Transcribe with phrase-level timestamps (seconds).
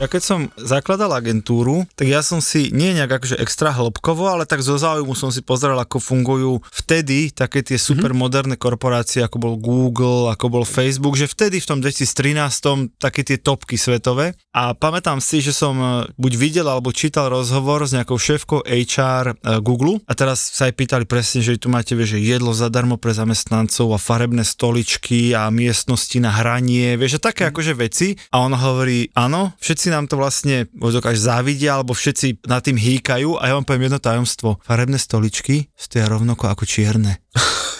[0.00, 4.48] Ja keď som zakladal agentúru, tak ja som si nie nejak akože extra hĺbkovo, ale
[4.48, 9.36] tak zo záujmu som si pozeral, ako fungujú vtedy také tie super moderné korporácie, ako
[9.36, 14.32] bol Google, ako bol Facebook, že vtedy v tom 2013 také tie topky svetové.
[14.56, 19.36] A pamätám si, že som e, buď videl alebo čítal rozhovor s nejakou šéfkou HR
[19.36, 22.96] e, Google a teraz sa aj pýtali presne, že tu máte vieš, že jedlo zadarmo
[22.96, 27.50] pre zamestnancov a farebné stoličky a miestnosti na hranie, vieš, a také mm.
[27.52, 28.08] akože veci.
[28.32, 33.36] A on hovorí, áno, všetci nám to vlastne až závidia, alebo všetci nad tým hýkajú
[33.36, 34.62] a ja vám poviem jedno tajomstvo.
[34.62, 37.18] Farebné stoličky stoja rovnako ako čierne.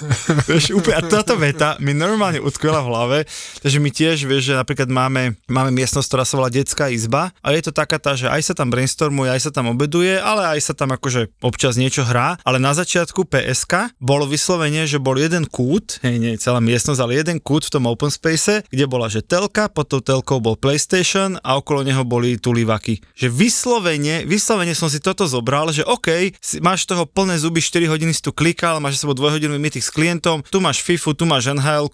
[0.49, 3.19] vieš, úplne, a táto veta mi normálne utkvela v hlave,
[3.61, 7.53] takže my tiež, vieš, že napríklad máme, máme miestnosť, ktorá sa volá detská izba a
[7.53, 10.61] je to taká tá, že aj sa tam brainstormuje, aj sa tam obeduje, ale aj
[10.71, 15.45] sa tam akože občas niečo hrá, ale na začiatku PSK bolo vyslovene, že bol jeden
[15.45, 19.21] kút, hej, nie celá miestnosť, ale jeden kút v tom open space, kde bola, že
[19.21, 23.01] telka, pod tou telkou bol PlayStation a okolo neho boli tulivaky.
[23.17, 28.13] Že vyslovene, vyslovene som si toto zobral, že OK, máš toho plné zuby, 4 hodiny
[28.15, 31.53] si tu klikal, máš sebou 2 hodiny mytých s klientom, tu máš FIFU, tu máš
[31.53, 31.89] nhl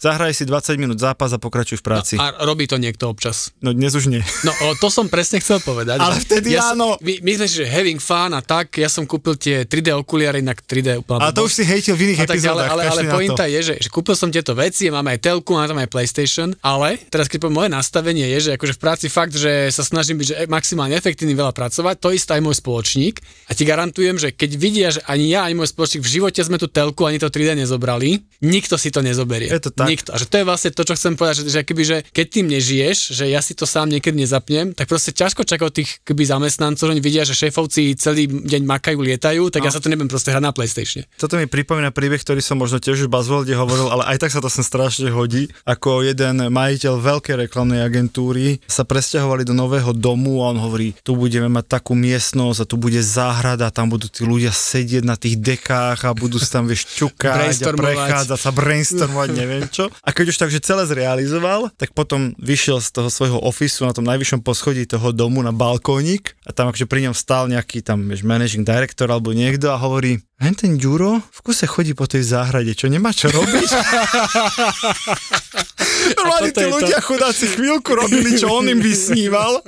[0.00, 2.14] zahraj si 20 minút zápas a pokračuj v práci.
[2.18, 3.54] No, a robí to niekto občas.
[3.62, 4.22] No dnes už nie.
[4.42, 6.02] No o, to som presne chcel povedať.
[6.02, 6.98] Ale vtedy ja áno.
[6.98, 10.42] my, my sme si, že having fun a tak, ja som kúpil tie 3D okuliare,
[10.42, 11.22] inak 3D úplne.
[11.22, 12.72] A to už si hejtil v iných epizódach.
[12.72, 15.68] Ale, ale, ale pointa je, že, že kúpil som tieto veci, máme aj telku, máme
[15.70, 19.34] tam aj PlayStation, ale teraz keď poviem moje nastavenie je, že akože v práci fakt,
[19.36, 23.52] že sa snažím byť že maximálne efektívny veľa pracovať, to isté aj môj spoločník a
[23.52, 26.66] ti garantujem, že keď vidia, že ani ja, ani môj spoločník v živote sme tú
[26.68, 29.48] telku ani to 3D nezobrali, nikto si to nezoberie.
[29.48, 29.86] Je to tak.
[29.88, 30.10] Nikto.
[30.14, 32.46] A že to je vlastne to, čo chcem povedať, že, že, keby, že keď tým
[32.50, 36.26] nežiješ, že ja si to sám niekedy nezapnem, tak proste ťažko čaká od tých keby
[36.26, 39.66] zamestnancov, že oni vidia, že šéfovci celý deň makajú, lietajú, tak no.
[39.68, 41.06] ja sa to nebudem proste hrať na PlayStation.
[41.16, 44.42] Toto mi pripomína príbeh, ktorý som možno tiež už Buzzworlde hovoril, ale aj tak sa
[44.42, 45.50] to sem strašne hodí.
[45.68, 48.82] Ako jeden majiteľ veľkej reklamnej agentúry sa
[49.32, 53.00] presťahovali do nového domu a on hovorí, tu budeme mať takú miestnosť a tu bude
[53.00, 57.64] záhrada, tam budú tí ľudia sedieť na tých dekách a budú sa tam vieš čukať
[57.64, 59.88] a prechádzať sa, brainstormovať, neviem čo.
[60.04, 64.04] A keď už takže celé zrealizoval, tak potom vyšiel z toho svojho ofisu na tom
[64.04, 68.28] najvyššom poschodí toho domu na balkónik a tam akože pri ňom stál nejaký tam vieš,
[68.28, 72.74] managing director alebo niekto a hovorí, Hen ten Ďuro v kuse chodí po tej záhrade,
[72.74, 73.70] čo nemá čo robiť?
[76.18, 77.06] Normálne tí ľudia to...
[77.06, 79.62] chudáci chvíľku robili, čo on im vysníval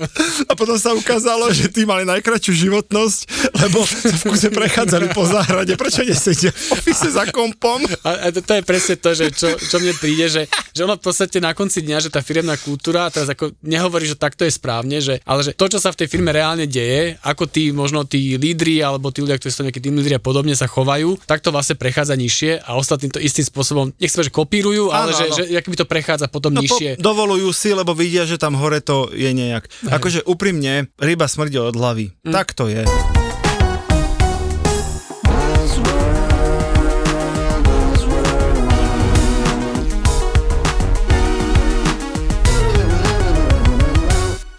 [0.49, 3.19] a potom sa ukázalo, že tí mali najkračšiu životnosť,
[3.65, 5.75] lebo sa v kuse prechádzali po záhrade.
[5.78, 7.83] Prečo nesedia v ofise za kompom?
[8.05, 10.43] A, a to, to je presne to, že čo, čo mne príde, že,
[10.75, 14.19] že ono v podstate na konci dňa, že tá firemná kultúra, teraz ako nehovorí, že
[14.19, 17.49] takto je správne, že, ale že to, čo sa v tej firme reálne deje, ako
[17.49, 20.69] tí možno tí lídri alebo tí ľudia, ktorí sú nejakí tým lídri a podobne sa
[20.71, 25.12] chovajú, tak to vlastne prechádza nižšie a ostatní to istým spôsobom, nechcem, že kopírujú, ale
[25.12, 25.37] áno, že, áno.
[25.37, 26.99] že, že by to prechádza potom no, nižšie.
[26.99, 29.67] Po, dovolujú si, lebo vidia, že tam hore to je nejak.
[29.89, 29.99] Aj.
[29.99, 32.15] Akože úprimne, ryba smrdí od hlavy.
[32.25, 32.33] Mm.
[32.33, 32.85] Tak to je.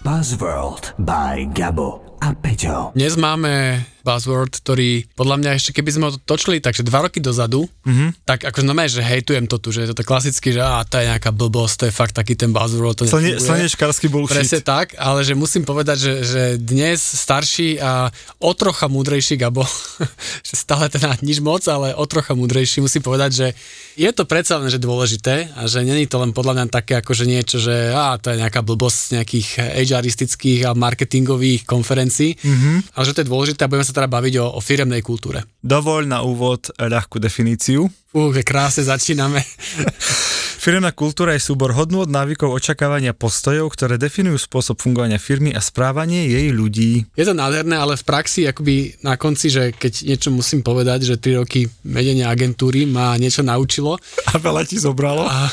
[0.05, 2.93] Buzzworld by Gabo a Peťo.
[2.97, 7.65] Dnes máme buzzword, ktorý podľa mňa ešte keby sme ho točili takže dva roky dozadu,
[7.65, 8.21] mm-hmm.
[8.21, 11.09] tak ako znamená, že hejtujem to tu, že je to klasicky, že á, to je
[11.09, 13.01] nejaká blbosť, to je fakt taký ten buzzword.
[13.01, 14.45] To Slne, slnečkársky bullshit.
[14.45, 19.65] Presne tak, ale že musím povedať, že, že dnes starší a o trocha múdrejší Gabo,
[20.47, 23.47] že stále teda nič moc, ale o trocha múdrejší, musím povedať, že
[23.95, 27.15] je to predsa len, že dôležité a že není to len podľa mňa také ako,
[27.15, 29.47] že niečo, že á, to je nejaká blbosť nejakých
[29.87, 32.99] HRistických a marketingových konferencií, mm-hmm.
[32.99, 35.47] ale že to je dôležité a budeme sa teda baviť o, o firemnej kultúre.
[35.63, 37.87] Dovoľ na úvod ľahkú definíciu.
[38.15, 39.43] Fú, krásne začíname.
[40.65, 46.25] Firmná kultúra je súbor hodnôt, návykov, očakávania postojov, ktoré definujú spôsob fungovania firmy a správanie
[46.25, 47.05] jej ľudí.
[47.13, 51.21] Je to nádherné, ale v praxi akoby na konci, že keď niečo musím povedať, že
[51.21, 53.99] 3 roky vedenia agentúry ma niečo naučilo.
[54.33, 55.27] A veľa ti zobralo?
[55.29, 55.51] A,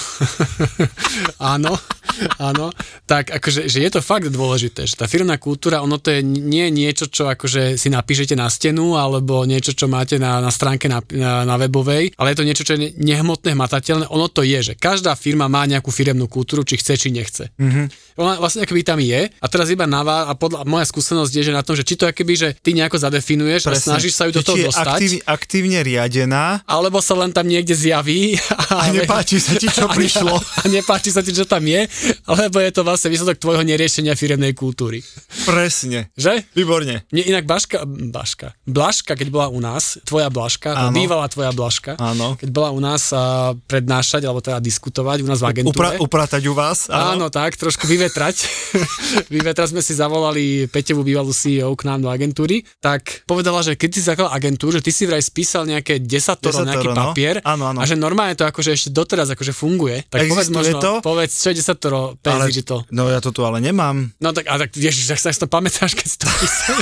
[1.58, 1.76] áno,
[2.40, 2.72] áno.
[3.04, 6.72] Tak akože, že je to fakt dôležité, že tá firmná kultúra, ono to je nie
[6.72, 11.04] niečo, čo akože si napíšete na stenu, alebo niečo, čo máte na, na stránke na,
[11.12, 14.12] na, na webovej, ale je to niečo, čo je nehmotné, hmatateľné.
[14.12, 17.48] Ono to je, že každá firma má nejakú firemnú kultúru, či chce, či nechce.
[17.56, 17.86] Mm-hmm.
[18.20, 21.42] Ona vlastne akoby tam je a teraz iba na vás, a podľa, moja skúsenosť je,
[21.48, 23.80] že na tom, že či to akoby, že ty nejako zadefinuješ Presne.
[23.80, 25.00] a snažíš sa ju do toho či dostať.
[25.00, 26.60] Aktív, aktívne riadená.
[26.68, 28.36] Alebo sa len tam niekde zjaví.
[28.72, 30.32] A, a nepáči sa ti, čo prišlo.
[30.32, 31.88] A nepáči sa ti, čo tam je,
[32.28, 35.04] alebo je to vlastne výsledok tvojho neriešenia firemnej kultúry.
[35.44, 36.12] Presne.
[36.16, 36.44] Že?
[36.56, 37.04] Výborne.
[37.12, 40.96] Mne inak Baška, Baška, Blaška, keď bola u nás, tvoja Blaška, Áno.
[40.96, 42.36] bývalá tvoja Blaška, Áno.
[42.42, 45.78] Keď bola u nás a prednášať, alebo teda diskutovať u nás v agentúre.
[45.78, 46.90] Upra- upratať u vás.
[46.90, 48.42] Áno, tak, trošku vyvetrať.
[49.34, 53.90] vyvetrať sme si zavolali Petevú bývalú CEO k nám do agentúry, tak povedala, že keď
[53.94, 56.96] si zakladal agentúru, že ty si vraj spísal nejaké desatoro, Desatoro, nejaký no.
[56.98, 57.78] papier Áno, áno.
[57.78, 60.02] a že normálne to akože ešte doteraz akože funguje.
[60.10, 60.92] Tak povedz Existuje možno, to?
[60.98, 62.82] povedz, čo je desatoro ale, to.
[62.90, 64.10] No ja to tu ale nemám.
[64.18, 66.74] No tak, a tak vieš, že sa to pamätáš, keď si to písal,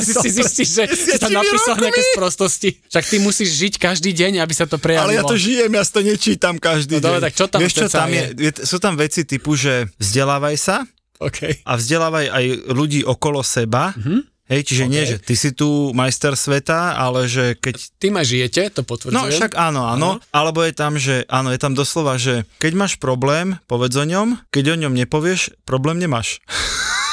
[0.24, 2.80] si zistíš, že si tam napísal nejaké sprostosti.
[2.88, 5.01] Však ty musíš žiť každý deň, aby sa to prejavilo.
[5.02, 7.24] Ale ja to žijem, ja to nečítam každý No dobre, deň.
[7.26, 8.24] tak čo tam Vieš, čo tam je?
[8.34, 8.50] je?
[8.62, 10.76] Sú tam veci typu, že vzdelávaj sa
[11.18, 11.62] OK.
[11.62, 13.94] a vzdelávaj aj ľudí okolo seba.
[13.94, 14.20] Mm-hmm.
[14.52, 14.90] Hej, čiže OK.
[14.90, 19.16] nie, že ty si tu majster sveta, ale že keď Tým aj žijete, to potvrdzujem.
[19.16, 20.20] No však áno, áno.
[20.28, 24.36] Alebo je tam, že áno, je tam doslova, že keď máš problém, povedz o ňom,
[24.52, 26.42] keď o ňom nepovieš, problém nemáš.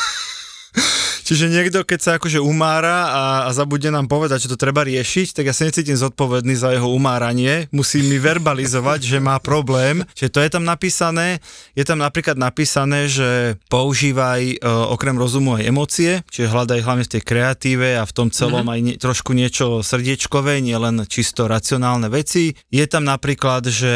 [1.29, 5.37] Čiže niekto, keď sa akože umára a, a zabude nám povedať, že to treba riešiť,
[5.37, 7.69] tak ja sa necítim zodpovedný za jeho umáranie.
[7.69, 10.01] Musí mi verbalizovať, že má problém.
[10.17, 11.37] Čiže to je tam napísané.
[11.77, 17.13] Je tam napríklad napísané, že používaj e, okrem rozumu aj emócie, čiže hľadaj hlavne v
[17.13, 18.73] tej kreatíve a v tom celom mm-hmm.
[18.73, 22.57] aj nie, trošku niečo srdiečkové, nie len čisto racionálne veci.
[22.73, 23.93] Je tam napríklad, že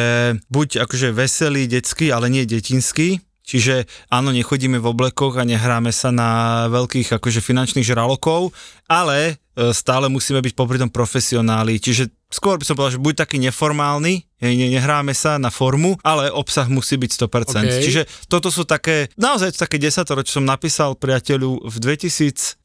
[0.53, 6.15] buď akože veselý, detský, ale nie detinský, Čiže áno, nechodíme v oblekoch a nehráme sa
[6.15, 8.55] na veľkých akože finančných žralokov,
[8.87, 9.33] ale e,
[9.75, 11.75] stále musíme byť popri tom profesionáli.
[11.75, 16.27] Čiže skôr by som povedal, že buď taký neformálny, ne, nehráme sa na formu, ale
[16.27, 17.63] obsah musí byť 100%.
[17.63, 17.79] OK.
[17.79, 22.59] Čiže toto sú také, naozaj také desatoro, čo som napísal priateľu v 2013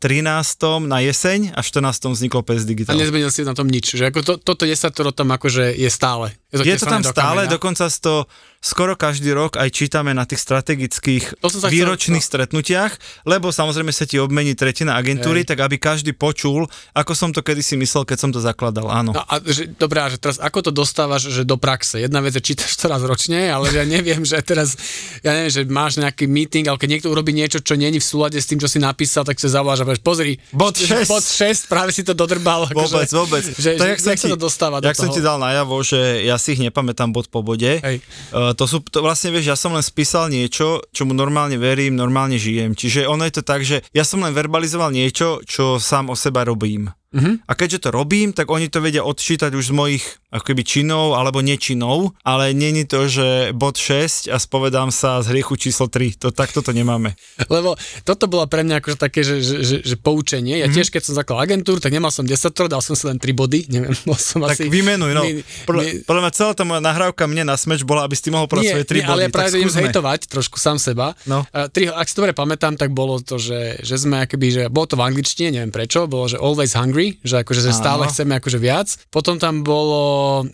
[0.84, 2.94] na jeseň a v 14 vzniklo PS A Digital.
[2.98, 3.94] nezmenil si na tom nič.
[3.94, 6.34] Že ako to, toto desatoro tam akože je stále.
[6.48, 7.52] Je to tesané tam do stále, kameňa.
[7.52, 8.24] dokonca to
[8.58, 12.28] skoro každý rok aj čítame na tých strategických To chcel- výročných no.
[12.32, 12.92] stretnutiach,
[13.28, 15.52] lebo samozrejme sa ti obmení tretina agentúry, Hej.
[15.54, 16.64] tak aby každý počul,
[16.96, 19.12] ako som to kedysi myslel, keď som to zakladal, áno.
[19.12, 22.00] No a že, dobrá, že teraz ako to dostávaš že do praxe?
[22.00, 24.72] Jedna vec je čítaš to raz ročne, ale že ja neviem, že teraz,
[25.20, 28.34] ja neviem, že máš nejaký meeting, ale keď niekto urobí niečo, čo není v súlade
[28.34, 31.04] s tým, čo si napísal, tak sa zavoláš a povieš, pozri, Bod že- 6.
[31.06, 32.64] bod 6, práve si to dodrbal.
[32.70, 33.44] Vôbec, akože, vôbec.
[33.44, 35.14] Že, To, že, jak som jak sa ti- to dostáva do Jak som toho?
[35.14, 37.84] ti dal najavo, že ja si ich nepamätám bod po bode.
[37.84, 38.00] Hej.
[38.30, 42.38] Uh, to sú, to vlastne vieš, ja som len spísal niečo, čomu normálne verím, normálne
[42.38, 42.72] žijem.
[42.72, 46.42] Čiže ono je to tak, že ja som len verbalizoval niečo, čo sám o seba
[46.42, 46.88] robím.
[47.08, 47.40] Mhm.
[47.48, 51.40] A keďže to robím, tak oni to vedia odčítať už z mojich akoby činov alebo
[51.40, 56.20] nečinov, ale není to, že bod 6 a spovedám sa z hriechu číslo 3.
[56.20, 57.16] To takto to nemáme.
[57.48, 60.60] Lebo toto bolo pre mňa akože také, že, že, že, že poučenie.
[60.60, 62.36] Ja tiež, keď som zakladal agentúru, tak nemal som 10
[62.68, 64.68] dal som si len 3 body, neviem, bol som Tak asi...
[64.68, 65.24] vymenuj, no.
[65.24, 68.28] My- Podľa, my- podľa mňa celá tá moja nahrávka mne na smeč bola, aby si
[68.28, 69.12] ty mohol svoje 3 nie, body.
[69.16, 69.80] ale ja práve tak idem skúsme.
[69.80, 71.16] zhejtovať trošku sám seba.
[71.24, 71.48] No.
[71.56, 74.84] A tri, ak si dobre pamätám, tak bolo to, že, že sme akoby, že bolo
[74.84, 78.10] to v angličtine, neviem prečo, bolo, že always hungry, že akože že stále Áno.
[78.10, 78.88] chceme akože viac.
[79.08, 80.02] Potom tam bolo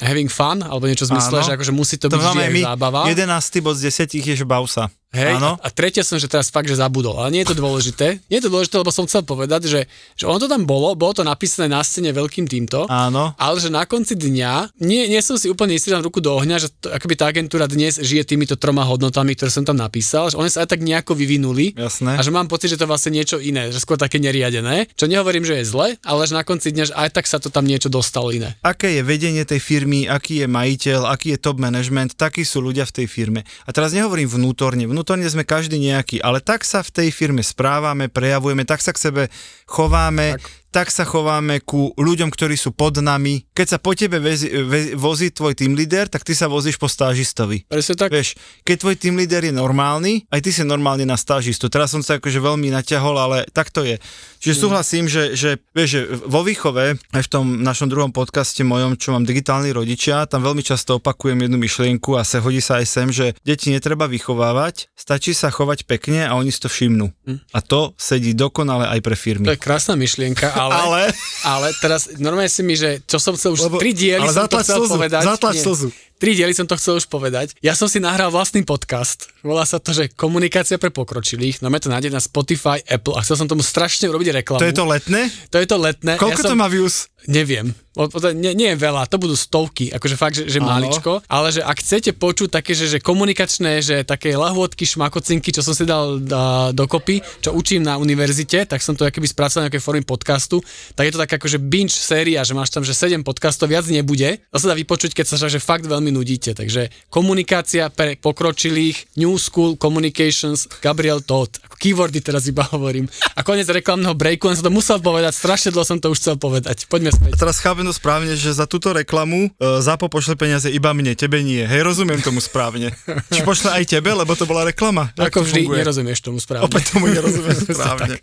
[0.01, 1.47] having fun, alebo niečo v zmysle, Áno.
[1.47, 3.01] že akože musí to, To byť aj my, zábava.
[3.07, 3.65] 11.
[3.65, 4.89] bod z 10 je, že bav sa.
[5.15, 5.55] Hej, Áno.
[5.63, 7.15] a, a tretie som, že teraz fakt, že zabudol.
[7.23, 8.19] Ale nie je to dôležité.
[8.27, 9.87] Nie je to dôležité, lebo som chcel povedať, že,
[10.19, 12.91] že ono to tam bolo, bolo to napísané na stene veľkým týmto.
[12.91, 13.31] Áno.
[13.39, 16.35] Ale že na konci dňa, nie, nie som si úplne istý, že dám ruku do
[16.35, 20.35] ohňa, že to, akoby tá agentúra dnes žije týmito troma hodnotami, ktoré som tam napísal,
[20.35, 21.79] že oni sa aj tak nejako vyvinuli.
[21.79, 22.19] Jasné.
[22.19, 24.91] A že mám pocit, že to vlastne niečo iné, že skôr také neriadené.
[24.99, 27.53] Čo nehovorím, že je zle, ale že na konci dňa, že aj tak sa to
[27.53, 28.59] tam niečo dostalo iné.
[28.65, 32.89] aké je vedenie tej firmy, aký je majiteľ, aký je top management, takí sú ľudia
[32.89, 33.45] v tej firme.
[33.69, 38.09] A teraz nehovorím vnútorne, vnútorne sme každý nejaký, ale tak sa v tej firme správame,
[38.09, 39.23] prejavujeme, tak sa k sebe
[39.69, 43.47] chováme, tak, tak sa chováme ku ľuďom, ktorí sú pod nami.
[43.55, 46.91] Keď sa po tebe vezi, ve, vozí tvoj team leader, tak ty sa vozíš po
[46.91, 47.71] stážistovi.
[47.71, 48.11] Presne tak.
[48.11, 48.35] Vieš,
[48.67, 51.71] keď tvoj team leader je normálny, aj ty si normálne na stážistu.
[51.71, 54.03] Teraz som sa akože veľmi naťahol, ale tak to je.
[54.43, 58.99] Čiže súhlasím, že, že, vieš, že vo výchove, aj v tom našom druhom podcaste mojom,
[58.99, 62.87] čo mám digitálni rodičia, tam veľmi často opakujem jednu myšlienku a sa hodí sa aj
[62.91, 67.15] sem, že deti netreba vychovávať, stačí sa chovať pekne a oni si to všimnú.
[67.31, 67.39] Hm.
[67.55, 69.47] A to sedí dokonale aj pre firmy.
[69.47, 71.03] To je krásna myšlienka, ale, ale...
[71.45, 74.61] ale teraz normálne si mi, že čo som chcel už Lebo, tri diely som to
[74.63, 75.23] chcel slzu, povedať.
[75.25, 75.89] Zatlač slzu.
[76.25, 77.53] Tri diely som to chcel už povedať.
[77.61, 79.29] Ja som si nahral vlastný podcast.
[79.45, 81.61] Volá sa to, že komunikácia pre pokročilých.
[81.61, 84.65] No to nájde na Spotify, Apple a chcel som tomu strašne urobiť reklamu.
[84.65, 85.29] To je to letné?
[85.53, 86.17] To je to letné.
[86.17, 86.61] Koľko ja to som...
[86.65, 87.13] má views?
[87.29, 87.77] Neviem.
[87.95, 91.55] O, o, nie, nie je veľa, to budú stovky, akože fakt, že, že maličko, ale
[91.55, 95.87] že ak chcete počuť také, že, že komunikačné, že také lahôdky, šmakocinky, čo som si
[95.87, 100.03] dal da, dokopy, čo učím na univerzite, tak som to keby spracoval na nejakej formy
[100.03, 100.59] podcastu,
[100.99, 104.43] tak je to tak akože binge séria, že máš tam, že 7 podcastov, viac nebude,
[104.51, 109.35] to sa dá vypočuť, keď sa že fakt veľmi nudíte, takže komunikácia pre pokročilých, New
[109.35, 113.11] School Communications, Gabriel Todd, ako keywordy teraz iba hovorím.
[113.35, 116.37] A konec reklamného breaku, len som to musel povedať, strašne dlho som to už chcel
[116.39, 116.87] povedať.
[116.87, 117.35] Poďme späť.
[117.35, 121.19] A teraz chápem to správne, že za túto reklamu uh, Zapo pošle peniaze iba mne,
[121.19, 121.67] tebe nie.
[121.67, 122.95] Hej, rozumiem tomu správne.
[123.35, 125.11] Či pošle aj tebe, lebo to bola reklama.
[125.19, 125.83] Ako vždy, funguje?
[125.83, 126.71] nerozumieš tomu správne.
[126.71, 128.17] Opäť tomu nerozumiem správne.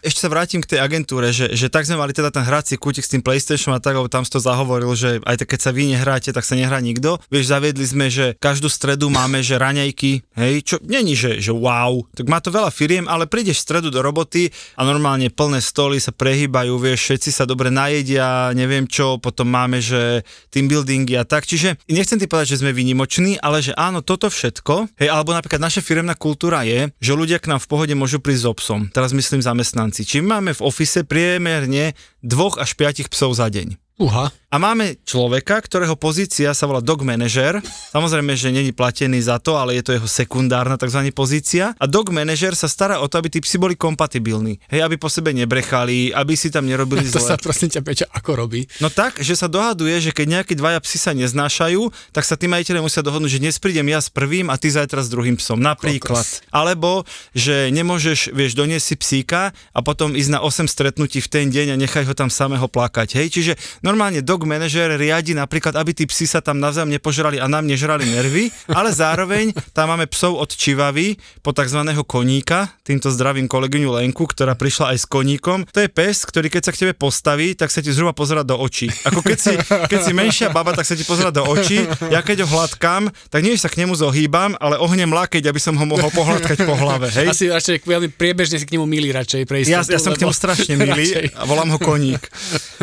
[0.00, 3.04] Ešte sa vrátim k tej agentúre, že, že tak sme mali teda ten hrací kútik
[3.04, 5.92] s tým PlayStation a tak, tam si to zahovoril, že aj tak, keď sa vy
[5.92, 7.22] nehráte, tak sa nehrá nikto.
[7.30, 12.02] Vieš, zaviedli sme, že každú stredu máme, že raňajky, hej, čo není, že, že wow,
[12.12, 16.02] tak má to veľa firiem, ale prídeš v stredu do roboty a normálne plné stoly
[16.02, 21.24] sa prehýbajú, vieš, všetci sa dobre najedia, neviem čo, potom máme, že team buildingy a
[21.24, 21.46] tak.
[21.46, 25.62] Čiže nechcem ti povedať, že sme vynimoční, ale že áno, toto všetko, hej, alebo napríklad
[25.62, 28.80] naša firemná kultúra je, že ľudia k nám v pohode môžu prísť s obsom.
[28.90, 30.02] Teraz myslím zamestnanci.
[30.02, 31.94] Či máme v ofise priemerne
[32.24, 33.76] dvoch až piatich psov za deň.
[34.00, 34.32] Uha.
[34.50, 37.62] A máme človeka, ktorého pozícia sa volá dog manager.
[37.94, 41.06] Samozrejme, že není platený za to, ale je to jeho sekundárna tzv.
[41.14, 41.70] pozícia.
[41.78, 44.58] A dog manager sa stará o to, aby tí psi boli kompatibilní.
[44.66, 47.22] Hej, aby po sebe nebrechali, aby si tam nerobili zle.
[47.22, 48.66] To sa prosím ťa, Peťa, ako robí?
[48.82, 52.50] No tak, že sa dohaduje, že keď nejakí dvaja psi sa neznášajú, tak sa tí
[52.50, 55.62] majiteľe musia dohodnúť, že dnes prídem ja s prvým a ty zajtra s druhým psom.
[55.62, 56.26] Napríklad.
[56.26, 56.42] Kokos.
[56.50, 57.06] Alebo,
[57.38, 61.70] že nemôžeš, vieš, doniesť si psíka a potom ísť na 8 stretnutí v ten deň
[61.70, 63.14] a nechaj ho tam samého plakať.
[63.14, 63.52] Hej, čiže
[63.86, 68.04] normálne dog manažer riadi napríklad, aby tí psi sa tam navzájom nepožrali a nám nežrali
[68.06, 71.80] nervy, ale zároveň tam máme psov od Čivavy po tzv.
[72.04, 75.66] koníka, týmto zdravím kolegyňu Lenku, ktorá prišla aj s koníkom.
[75.70, 78.58] To je pes, ktorý keď sa k tebe postaví, tak sa ti zhruba pozera do
[78.58, 78.90] očí.
[79.08, 79.52] Ako keď si,
[79.88, 81.82] keď si menšia baba, tak sa ti pozera do očí.
[82.12, 85.74] Ja keď ho hladkám, tak nie sa k nemu zohýbam, ale ohnem lakeť, aby som
[85.78, 87.08] ho mohol pohľadkať po hlave.
[87.12, 87.26] Hej?
[87.30, 89.68] Asi radšej veľmi priebežne si k nemu milý radšej prejsť.
[89.70, 91.06] Ja, ja som k nemu strašne milý
[91.40, 92.20] a volám ho koník.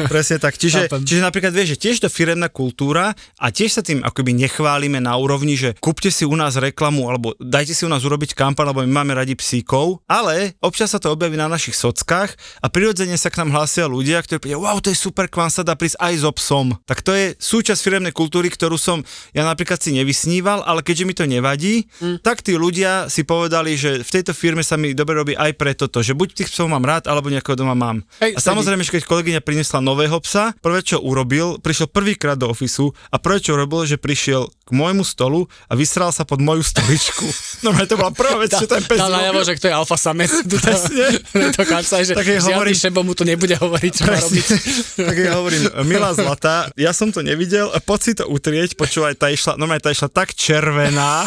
[0.09, 0.57] Presne tak.
[0.57, 4.99] Čiže, čiže napríklad vieš, že tiež to firemná kultúra a tiež sa tým akoby nechválime
[5.01, 8.71] na úrovni, že kúpte si u nás reklamu alebo dajte si u nás urobiť kampaň,
[8.73, 13.15] lebo my máme radi psíkov, ale občas sa to objaví na našich sockách a prirodzene
[13.15, 15.77] sa k nám hlásia ľudia, ktorí povedia, wow, to je super, k vám sa dá
[15.77, 16.67] prísť aj so psom.
[16.89, 21.13] Tak to je súčasť firemnej kultúry, ktorú som ja napríklad si nevysníval, ale keďže mi
[21.13, 22.25] to nevadí, mm.
[22.25, 25.77] tak tí ľudia si povedali, že v tejto firme sa mi dobre robí aj pre
[25.77, 28.01] toto, že buď tých psov mám rád, alebo nejakého doma mám.
[28.17, 32.49] Hej, a samozrejme, že keď kolegyňa priniesla nového psa, prvé čo urobil, prišiel prvýkrát do
[32.49, 36.61] ofisu a prvé čo robil, že prišiel k môjmu stolu a vysral sa pod moju
[36.61, 37.23] stoličku.
[37.65, 40.29] No to bola prvá vec, čo ten pes Dal najavo, že kto je alfa samec.
[40.61, 41.05] Presne.
[41.57, 44.45] to kancaj, že tak hovorím, šebo mu to nebude hovoriť, čo má robiť.
[44.93, 49.33] tak ja hovorím, milá zlatá, ja som to nevidel, poď si to utrieť, počúvaj, tá
[49.33, 51.25] išla, no tá išla tak červená.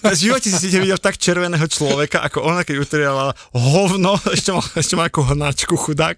[0.00, 4.94] V živote si nevidel tak červeného človeka, ako ona, keď utriala hovno, ešte má, ešte
[4.96, 6.16] má ako hnačku, chudák.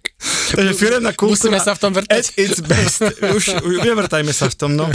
[0.54, 1.36] Takže firemná kultúra.
[1.36, 2.24] Musíme sa v tom vrtať.
[2.38, 3.02] it's best.
[3.22, 4.90] Už, už vyvrtajme sa v tom, no.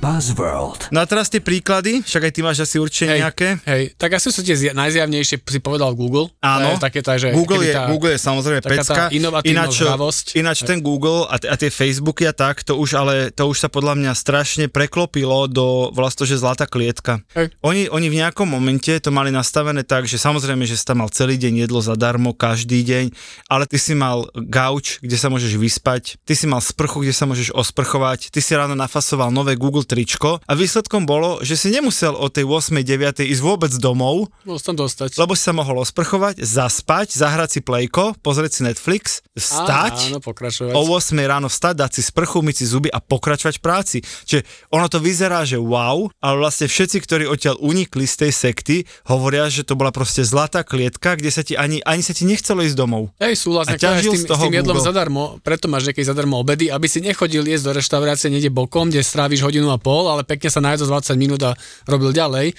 [0.00, 0.88] Buzzworld.
[0.96, 3.48] No a teraz tie príklady, však aj ty máš asi určite hej, nejaké.
[3.68, 6.32] Hej, tak asi sú tie najzjavnejšie, si povedal Google.
[6.40, 9.12] Áno, také tá, že Google, je, tá, Google je samozrejme pecka.
[9.44, 9.84] Ináč,
[10.32, 13.60] ináč ten Google a, t- a tie Facebooky a tak, to už ale, to už
[13.60, 17.20] sa podľa mňa strašne preklopilo do vlastne, že zlatá klietka.
[17.36, 17.52] Hej.
[17.60, 21.12] Oni, oni v nejakom momente to mali nastavené tak, že samozrejme, že si tam mal
[21.12, 23.12] celý deň jedlo zadarmo, každý deň,
[23.52, 27.28] ale ty si mal gauč, kde sa môžeš vyspať, ty si mal sprchu, kde sa
[27.28, 32.12] môžeš osprchovať, ty si ráno nafasoval nové Google tričko a výsledkom bolo, že si nemusel
[32.12, 32.78] o tej 8.
[32.78, 32.94] 9.
[33.24, 35.16] ísť vôbec domov, Môžem tam dostať.
[35.16, 40.70] lebo si sa mohol osprchovať, zaspať, zahrať si plejko, pozrieť si Netflix, vstať, Áno, pokračovať.
[40.70, 43.96] o 8 ráno vstať, dať si sprchu, myť si zuby a pokračovať v práci.
[44.24, 48.76] Čiže ono to vyzerá, že wow, ale vlastne všetci, ktorí odtiaľ unikli z tej sekty,
[49.04, 52.60] hovoria, že to bola proste zlatá klietka, kde sa ti ani, ani sa ti nechcelo
[52.60, 53.10] ísť domov.
[53.18, 54.86] Hej, súhlasne, A aj s ťažil tým, z toho s tým jedlom Google.
[54.86, 59.00] zadarmo, preto máš nejaké zadarmo obedy, aby si nechodil jesť do reštaurácie niekde bokom, kde
[59.00, 61.56] stráviš hodinu a pol, ale pekne sa nájsť 20 minút a
[61.88, 62.52] robil ďalej.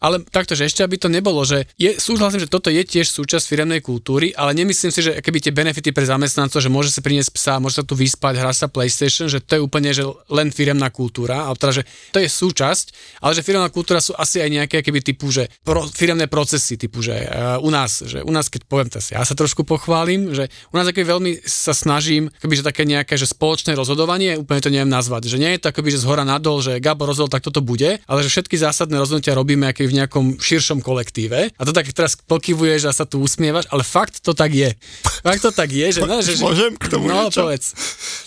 [0.00, 3.48] Ale takto, že ešte aby to nebolo, že je, súhlasím, že toto je tiež súčasť
[3.48, 7.30] firemnej kultúry, ale nemyslím si, že keby tie benefity pre zamestnancov, že môže sa priniesť
[7.32, 10.92] psa, môže sa tu vyspať, hrať sa PlayStation, že to je úplne že len firemná
[10.92, 12.86] kultúra, ale teda, že to je súčasť,
[13.24, 17.00] ale že firemná kultúra sú asi aj nejaké keby typu, že pro, firemné procesy, typu,
[17.00, 20.52] že uh, u nás, že u nás, keď poviem to, ja sa trošku pochválim, že
[20.70, 24.72] u nás akoby veľmi sa snažím, keby, že také nejaké, že spoločné rozhodovanie, úplne to
[24.72, 27.46] neviem nazvať, že nie je to akoby, že z hora nadol, že Gabo rozhodol, tak
[27.46, 31.50] toto bude, ale že všetky zásadné rozhodnutia robíme akoby v nejakom širšom kolektíve.
[31.50, 34.74] A to tak teraz pokyvuješ a sa tu usmievaš, ale fakt to tak je.
[35.22, 36.00] Fakt to tak je, že...
[36.06, 37.42] No, že, že Môžem k tomu No, niečo?
[37.42, 37.74] povedz.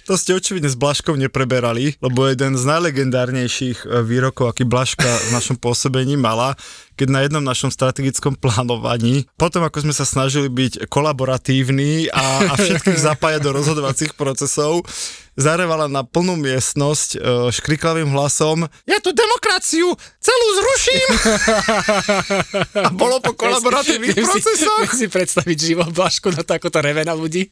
[0.03, 5.29] To ste očividne s Blaškom nepreberali, lebo jeden z najlegendárnejších e, výrokov, aký Blaška v
[5.31, 6.55] našom pôsobení mala,
[7.00, 12.53] keď na jednom našom strategickom plánovaní, potom ako sme sa snažili byť kolaboratívni a, a
[12.60, 14.84] všetkých zapájať do rozhodovacích procesov,
[15.39, 17.18] zarevala na plnú miestnosť e,
[17.56, 21.08] škriklavým hlasom Ja tu demokraciu celú zruším!
[22.88, 24.84] a bolo po kolaboratívnych Viem si- procesoch.
[24.84, 27.48] Viem si predstaviť život Blašku na to, ako to reve na ľudí.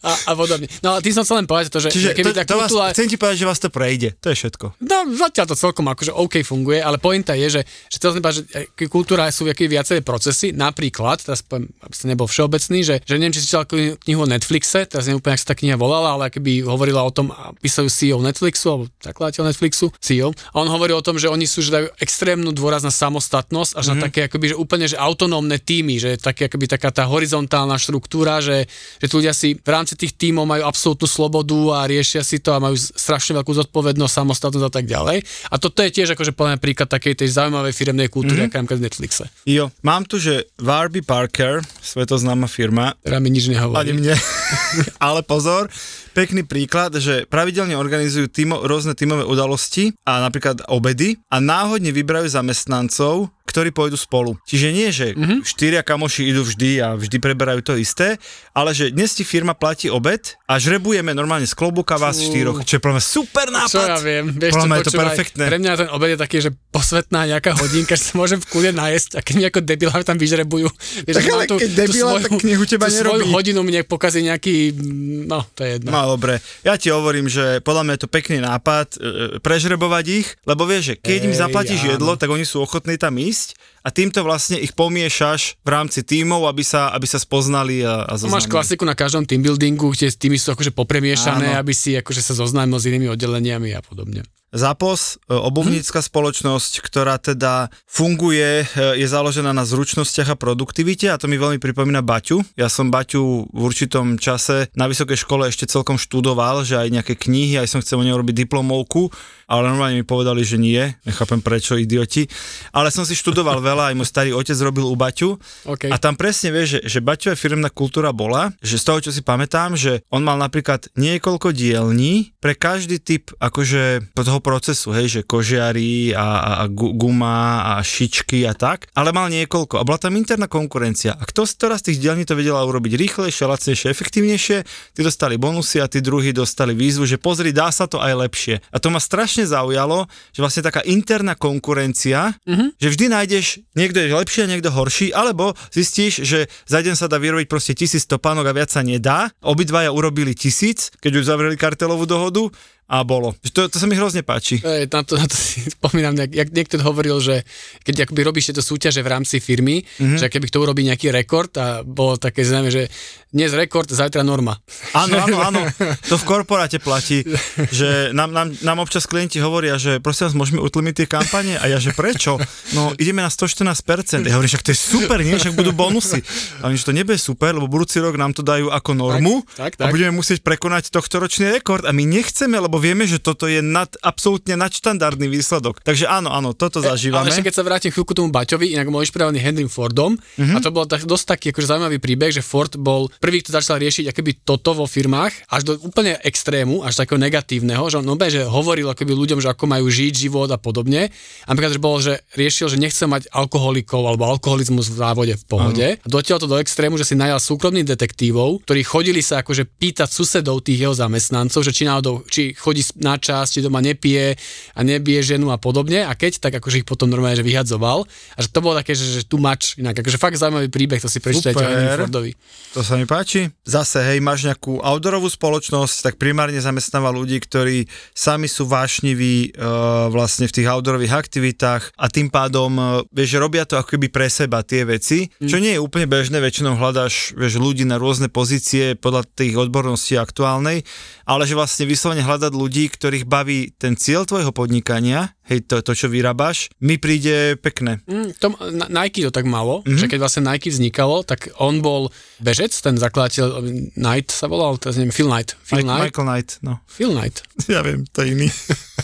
[0.00, 0.64] A, a podobne.
[0.80, 2.72] No ale tým som chcel len povedať to, že, Čiže že keby to, tá vás,
[2.72, 2.96] kultúra...
[2.96, 4.08] chcem ti povedať, že vás to prejde.
[4.24, 4.66] To je všetko.
[4.80, 7.62] No, zatiaľ to celkom akože OK funguje, ale pointa je, že,
[7.92, 11.94] že chcel som povedať, že e, kultúra sú nejaké viaceré procesy, napríklad, teraz poviem, aby
[11.94, 15.22] som nebol všeobecný, že, že neviem, či si čítal kni- knihu o Netflixe, teraz neviem
[15.22, 18.66] úplne, ak sa tá kniha volala, ale keby hovorila o tom, a písajú CEO Netflixu,
[18.68, 22.50] alebo zakladateľ Netflixu, CEO, a on hovorí o tom, že oni sú, že dajú extrémnu
[22.50, 23.98] dôraz na samostatnosť, až mm-hmm.
[24.00, 28.42] na také akoby, že úplne, že autonómne týmy, že také akoby taká tá horizontálna štruktúra,
[28.42, 28.66] že,
[28.98, 32.52] že tí ľudia si v rámci tých tímov majú absolútnu slobodu a riešia si to
[32.52, 35.24] a majú strašne veľkú zodpovednosť, samostatnosť a tak ďalej.
[35.52, 38.48] A toto je tiež akože mňa príklad takej tej zaujímavej firemnej kultúry, mm-hmm.
[38.50, 43.32] aká je napríklad v Netflixe, Jo, mám tu, že Warby Parker, svetoznáma firma, ktorá mi
[43.32, 43.80] nič nehovorí.
[43.80, 44.14] ani mne,
[45.08, 45.72] ale pozor,
[46.18, 52.26] pekný príklad, že pravidelne organizujú týmo, rôzne tímové udalosti a napríklad obedy a náhodne vyberajú
[52.34, 54.36] zamestnancov, ktorí pôjdu spolu.
[54.44, 55.40] Čiže nie, že mm-hmm.
[55.40, 58.20] štyria kamoši idú vždy a vždy preberajú to isté,
[58.52, 62.28] ale že dnes ti firma platí obed a žrebujeme normálne z klobúka vás Fú.
[62.28, 62.60] štyroch.
[62.66, 63.72] Čo je mňa super nápad.
[63.72, 65.44] Čo ja viem, vieš čo, je to perfektné.
[65.48, 68.70] Pre mňa ten obed je taký, že posvetná nejaká hodinka, že sa môžem v kľude
[68.76, 70.68] nájsť a keď mi ako debila tam vyžrebujú.
[71.08, 73.32] Vieš, Tak ale keď debila, tak knihu teba tú svoju nerobí.
[73.32, 74.76] hodinu mne pokazí nejaký,
[75.24, 75.88] no to je jedno.
[75.88, 78.98] No dobre, ja ti hovorím, že podľa mňa je to pekný nápad e,
[79.44, 81.90] prežrebovať ich, lebo vieš, že keď im Ej, zaplatíš áno.
[81.96, 83.58] jedlo, tak oni sú ochotní tam ísť
[83.88, 88.20] a týmto vlastne ich pomiešaš v rámci tímov, aby sa, aby sa spoznali a, a
[88.20, 88.52] No, máš zoznámili.
[88.52, 91.60] klasiku na každom team buildingu, kde týmy sú akože popremiešané, Áno.
[91.64, 94.28] aby si akože sa zoznámil s inými oddeleniami a podobne.
[94.48, 101.20] Zapos, e, obuvnícka spoločnosť, ktorá teda funguje, e, je založená na zručnostiach a produktivite a
[101.20, 102.40] to mi veľmi pripomína Baťu.
[102.56, 107.14] Ja som Baťu v určitom čase na vysokej škole ešte celkom študoval, že aj nejaké
[107.18, 109.12] knihy, aj som chcel o nej robiť diplomovku,
[109.44, 112.24] ale normálne mi povedali, že nie, nechápem prečo, idioti.
[112.72, 115.38] Ale som si študoval veľa, aj môj starý otec robil u Baťu
[115.68, 115.92] OK.
[115.92, 119.22] a tam presne vieš, že, že Baťová firmná kultúra bola, že z toho, čo si
[119.22, 125.20] pamätám, že on mal napríklad niekoľko dielní pre každý typ akože toho procesu, hej, že
[125.22, 130.00] kožiari a, a, a gu- guma a šičky a tak, ale mal niekoľko a bola
[130.00, 133.90] tam interná konkurencia a kto z ktorá z tých dielní to vedela urobiť rýchlejšie, lacnejšie,
[133.90, 134.56] efektívnejšie,
[134.94, 138.54] tí dostali bonusy a tí druhí dostali výzvu, že pozri, dá sa to aj lepšie.
[138.70, 142.78] A to ma strašne zaujalo, že vlastne taká interná konkurencia, mm-hmm.
[142.78, 147.06] že vždy nájdeš, niekto je lepší a niekto horší, alebo zistíš, že za deň sa
[147.06, 149.32] dá vyrobiť proste tisíc topánok a viac sa nedá.
[149.42, 152.50] Obidvaja urobili tisíc, keď už zavreli kartelovú dohodu
[152.88, 153.36] a bolo.
[153.46, 154.58] To, to sa mi hrozne páči.
[154.58, 157.44] Ej, na, to, na to si spomínam, jak, jak niekto hovoril, že
[157.82, 159.84] keď akoby robíš tieto súťaže v rámci firmy, Mhm.
[159.98, 160.18] mm-hmm.
[160.18, 162.88] že keby kto urobí nejaký rekord a bolo také známe, že
[163.28, 164.56] dnes rekord, zajtra norma.
[164.92, 165.60] Áno, áno, áno.
[166.08, 167.20] To v korporáte platí,
[167.68, 171.54] že nám, nám, nám občas klienti hovoria, že prosím vás, môžeme utlmiť tie kampane?
[171.54, 172.40] A ja, že prečo?
[172.72, 174.24] No, ideme na 114%.
[174.24, 175.36] Ja hovorím, však to je super, nie?
[175.36, 176.24] Však budú bonusy.
[176.58, 179.76] A oni, že to nebude super, lebo budúci rok nám to dajú ako normu Tak,
[179.76, 179.92] tak, a tak.
[179.92, 183.58] budeme musieť prekonať tohto ročný rekord a my nechceme, lebo lebo vieme, že toto je
[183.58, 185.82] nad, absolútne nadštandardný výsledok.
[185.82, 187.26] Takže áno, áno, toto zažívame.
[187.26, 190.54] Ale ešte keď sa vrátim chvíľku tomu Baťovi, inak môj inšpirovaný Henrym Fordom, uh-huh.
[190.54, 193.82] a to bol tak, dosť taký akože zaujímavý príbeh, že Ford bol prvý, kto začal
[193.82, 198.46] riešiť akoby toto vo firmách, až do úplne extrému, až takého negatívneho, že on že
[198.46, 201.10] hovoril akoby ľuďom, že ako majú žiť život a podobne.
[201.10, 205.44] A napríklad, že bol, že riešil, že nechce mať alkoholikov alebo alkoholizmus v závode v
[205.50, 205.88] pohode.
[205.98, 206.04] Uh-huh.
[206.04, 210.06] A dotiaľ to do extrému, že si najal súkromných detektívov, ktorí chodili sa akože pýtať
[210.06, 214.36] susedov tých jeho zamestnancov, že či náhodou, či chodí na čas, či doma nepije
[214.76, 216.04] a nebije ženu a podobne.
[216.04, 218.04] A keď, tak akože ich potom normálne že vyhadzoval.
[218.36, 221.08] A že to bolo také, že, že tu mač, inak akože fakt zaujímavý príbeh, to
[221.08, 221.70] si prečítajte o
[222.04, 222.36] Fordovi.
[222.76, 223.48] To sa mi páči.
[223.64, 230.12] Zase, hej, máš nejakú outdoorovú spoločnosť, tak primárne zamestnáva ľudí, ktorí sami sú vášniví uh,
[230.12, 234.28] vlastne v tých outdoorových aktivitách a tým pádom, uh, vieš, robia to ako keby pre
[234.28, 235.48] seba tie veci, mm.
[235.48, 240.18] čo nie je úplne bežné, väčšinou hľadáš, vieš, ľudí na rôzne pozície podľa tých odborností
[240.18, 240.82] aktuálnej,
[241.24, 245.92] ale že vlastne vyslovene hľadať ľudí, ktorých baví ten cieľ tvojho podnikania, hej, to, to
[245.96, 248.04] čo vyrábaš, mi príde pekné.
[248.04, 248.52] Mm, to,
[248.92, 249.98] Nike to tak malo, mm-hmm.
[249.98, 253.64] že keď vlastne Nike vznikalo, tak on bol bežec, ten zakladateľ
[253.96, 255.56] Knight sa volal, to neviem, Phil Knight.
[255.64, 256.04] Phil Mike, Knight?
[256.04, 256.72] Michael Knight, no.
[256.84, 257.40] Phil Knight.
[257.68, 258.48] Ja viem, to je iný.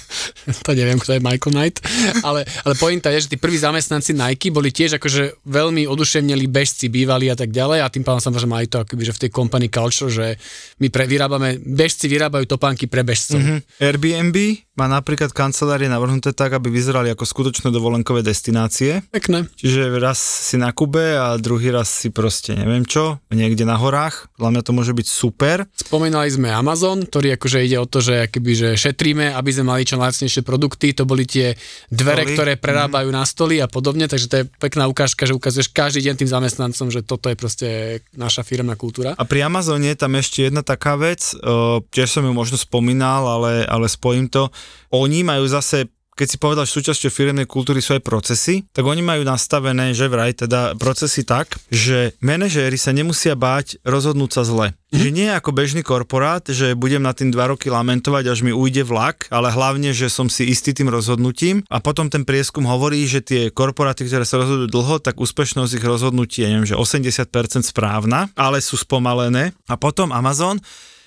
[0.67, 1.85] to neviem, kto je Michael Knight,
[2.23, 6.89] ale, ale pointa je, že tí prví zamestnanci Nike boli tiež akože veľmi oduševneli bežci,
[6.89, 9.69] bývali a tak ďalej a tým pádom samozrejme aj to akoby, že v tej company
[9.69, 10.39] culture, že
[10.81, 13.43] my pre, vyrábame, bežci vyrábajú topánky pre bežcov.
[13.43, 13.59] Mm-hmm.
[13.83, 14.37] Airbnb
[14.75, 19.07] má napríklad kancelárie navrhnuté tak, aby vyzerali ako skutočné dovolenkové destinácie.
[19.15, 19.47] Pekné.
[19.55, 24.29] Čiže raz si na Kube a druhý raz si proste neviem čo, niekde na horách.
[24.35, 25.71] Podľa mňa to môže byť super.
[25.79, 29.87] Spomínali sme Amazon, ktorý akože ide o to, že, akoby, že šetríme, aby sme mali
[29.87, 30.91] čo lacnejšie produkty.
[30.99, 31.55] To boli tie
[31.89, 32.35] dvere, Stoli.
[32.35, 33.17] ktoré prerábajú mm.
[33.17, 36.91] na stoly a podobne, takže to je pekná ukážka, že ukazuješ každý deň tým zamestnancom,
[36.91, 37.69] že toto je proste
[38.19, 39.15] naša firmná kultúra.
[39.15, 41.37] A pri Amazone tam ešte jedna taká vec,
[41.95, 44.51] tiež som ju možno spomínal, ale, ale spojím to
[44.95, 49.03] oni majú zase keď si povedal, že súčasťou firemnej kultúry sú aj procesy, tak oni
[49.03, 54.67] majú nastavené, že vraj teda procesy tak, že manažéri sa nemusia báť rozhodnúť sa zle.
[54.71, 55.03] Mm-hmm.
[55.03, 58.87] Že nie ako bežný korporát, že budem na tým dva roky lamentovať, až mi ujde
[58.87, 63.19] vlak, ale hlavne, že som si istý tým rozhodnutím a potom ten prieskum hovorí, že
[63.19, 67.27] tie korporáty, ktoré sa rozhodujú dlho, tak úspešnosť ich rozhodnutí je, neviem, že 80%
[67.67, 69.51] správna, ale sú spomalené.
[69.67, 70.63] A potom Amazon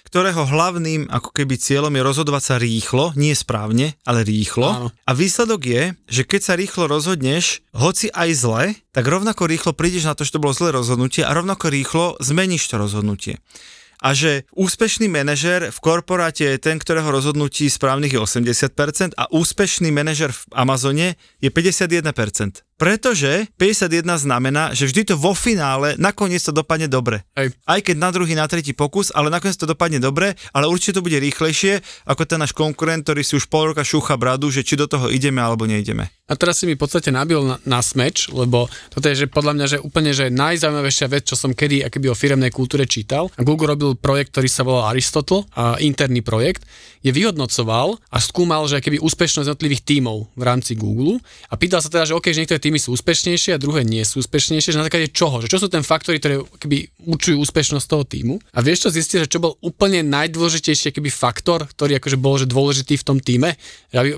[0.08, 4.68] ktorého hlavným ako keby cieľom je rozhodovať sa rýchlo, nie správne, ale rýchlo.
[4.72, 4.88] Áno.
[5.04, 8.64] A výsledok je, že keď sa rýchlo rozhodneš, hoci aj zle,
[8.96, 12.72] tak rovnako rýchlo prídeš na to, že to bolo zlé rozhodnutie a rovnako rýchlo zmeníš
[12.72, 13.44] to rozhodnutie
[14.02, 19.90] a že úspešný manažer v korporáte je ten, ktorého rozhodnutí správnych je 80% a úspešný
[19.90, 22.67] manažer v Amazone je 51%.
[22.78, 27.26] Pretože 51 znamená, že vždy to vo finále nakoniec to dopadne dobre.
[27.34, 27.58] Hej.
[27.66, 31.06] Aj keď na druhý, na tretí pokus, ale nakoniec to dopadne dobre, ale určite to
[31.06, 34.78] bude rýchlejšie ako ten náš konkurent, ktorý si už pol roka šúcha bradu, že či
[34.78, 36.14] do toho ideme alebo neideme.
[36.28, 39.54] A teraz si mi v podstate nabil na, na smeč, lebo toto je že podľa
[39.56, 43.32] mňa že úplne že najzaujímavejšia vec, čo som kedy akoby o firemnej kultúre čítal.
[43.40, 46.68] Google robil projekt, ktorý sa volal Aristotle, a interný projekt,
[47.00, 51.88] je vyhodnocoval a skúmal, že keby úspešnosť jednotlivých tímov v rámci Google a pýtal sa
[51.88, 54.84] teda, že OK, že niektoré týmy sú úspešnejšie a druhé nie sú úspešnejšie, že na
[54.84, 58.36] základe čoho, že čo sú ten faktory, ktoré keby určujú úspešnosť toho týmu.
[58.52, 62.52] A vieš čo zistiť, že čo bol úplne najdôležitejší keby faktor, ktorý akože bol že
[62.52, 63.56] dôležitý v tom týme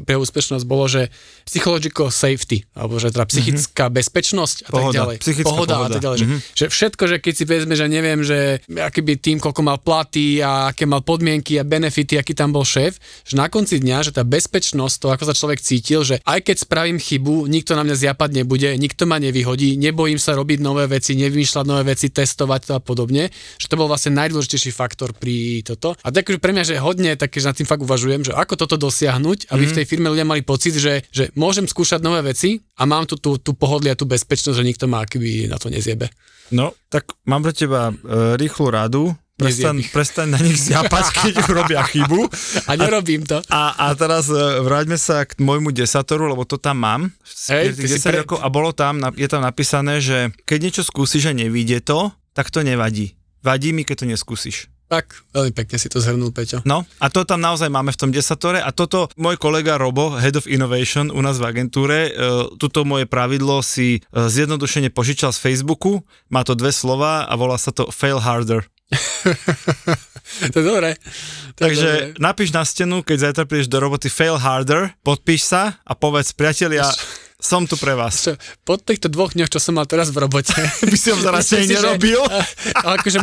[0.02, 1.14] pre úspešnosť bolo, že
[1.46, 4.00] psychological safety, alebo že teda psychická mm-hmm.
[4.02, 5.16] bezpečnosť a pohoda, tak ďalej.
[5.46, 5.76] Pohoda, pohoda.
[5.78, 6.18] a tak ďalej.
[6.20, 6.40] Mm-hmm.
[6.42, 9.78] Že, že všetko, že keď si vezme, že neviem, že aký by tým, koľko mal
[9.78, 14.10] platy a aké mal podmienky a benefity, aký tam bol šéf, že na konci dňa,
[14.10, 17.86] že tá bezpečnosť, to ako sa človek cítil, že aj keď spravím chybu, nikto na
[17.86, 22.62] mňa zjapať nebude, nikto ma nevyhodí, nebojím sa robiť nové veci, nevymýšľať nové veci, testovať
[22.66, 25.94] to a podobne, že to bol vlastne najdôležitejší faktor pri toto.
[26.02, 28.76] A tak pre mňa, že hodne také, že nad tým fakt uvažujem, že ako toto
[28.80, 29.70] dosiahnuť, aby mm.
[29.70, 33.20] v tej firme ľudia mali pocit, že, že môžem skúšať nové veci a mám tu
[33.20, 36.10] tú, tú pohodlie a tú bezpečnosť, že nikto ma akýby na to nezjebe.
[36.50, 37.94] No, tak mám pre teba e,
[38.40, 42.28] rýchlu radu, Prestaň, prestaň na nich zjapať, keď robia chybu.
[42.68, 43.40] A nerobím to.
[43.48, 47.02] A, a teraz uh, vráťme sa k môjmu desatoru, lebo to tam mám.
[47.48, 48.18] Hej, 10 pre...
[48.28, 52.52] rokov, a bolo tam, je tam napísané, že keď niečo skúsiš a nevíde to, tak
[52.52, 53.16] to nevadí.
[53.40, 54.68] Vadí mi, keď to neskúsiš.
[54.90, 56.66] Tak, veľmi pekne si to zhrnul, Peťo.
[56.66, 60.42] No, a to tam naozaj máme v tom desatore a toto môj kolega Robo, Head
[60.42, 65.46] of Innovation u nás v agentúre, uh, tuto moje pravidlo si uh, zjednodušene požičal z
[65.46, 66.02] Facebooku,
[66.34, 68.66] má to dve slova a volá sa to fail harder.
[70.50, 70.90] To je dobré.
[71.56, 72.18] Takže dobré.
[72.18, 76.88] napíš na stenu, keď zajtra prídeš do roboty fail harder, podpíš sa a povedz, priatelia,
[77.36, 78.28] som tu pre vás.
[78.28, 80.60] Čo, po týchto dvoch dňoch, čo som mal teraz v robote,
[80.92, 82.20] by som že, nerobil.
[82.28, 82.44] a-
[82.76, 83.20] a akože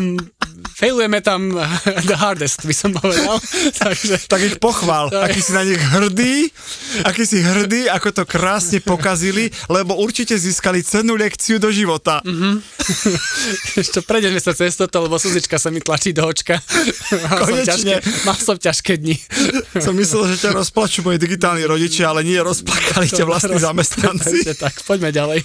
[0.72, 1.52] failujeme tam
[2.08, 3.36] the hardest, by som povedal.
[3.76, 6.48] Takže, Tak ich pochvál, je- aký si na nich hrdý,
[7.04, 12.24] aký si hrdý, ako to krásne pokazili, lebo určite získali cennú lekciu do života.
[13.76, 16.60] Ešte prejdeme sa cez toto, lebo slzička sa mi tlačí do očka.
[17.26, 19.16] Mal som, ťažké, mal som ťažké dni.
[19.82, 24.46] Som myslel, že ťa rozplačú moji digitálni rodičia, ale nie, rozplakali ťa vlastní zamestnanci.
[24.56, 25.42] Tak, poďme ďalej.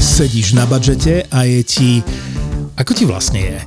[0.00, 1.90] Sedíš na budžete a je ti...
[2.80, 3.58] Ako ti vlastne je?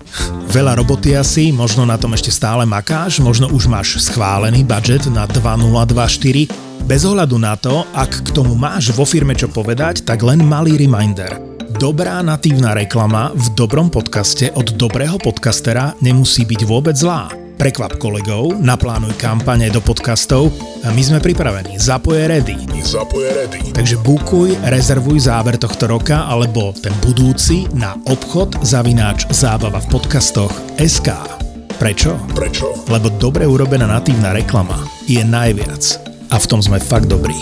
[0.49, 5.29] Veľa roboty asi, možno na tom ešte stále makáš, možno už máš schválený budget na
[5.29, 6.72] 2024.
[6.83, 10.75] Bez ohľadu na to, ak k tomu máš vo firme čo povedať, tak len malý
[10.75, 11.31] reminder.
[11.79, 17.31] Dobrá natívna reklama v dobrom podcaste od dobrého podcastera nemusí byť vôbec zlá.
[17.55, 20.51] Prekvap kolegov, naplánuj kampane do podcastov
[20.83, 21.79] a my sme pripravení.
[21.79, 22.59] Zapoje ready.
[22.83, 23.71] Zapoje ready.
[23.71, 30.51] Takže bukuj, rezervuj záber tohto roka alebo ten budúci na obchod zavináč zábava v podcastoch
[30.75, 31.15] SK.
[31.79, 32.19] Prečo?
[32.35, 32.75] Prečo?
[32.91, 36.12] Lebo dobre urobená natívna reklama je najviac.
[36.33, 37.37] A v tom sme fakt dobrí.